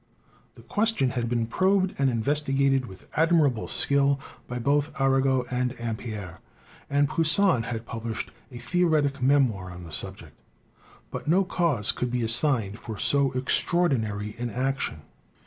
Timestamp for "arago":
4.99-5.45